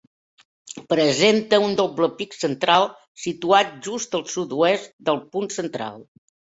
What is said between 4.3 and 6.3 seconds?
sud-oest del punt central.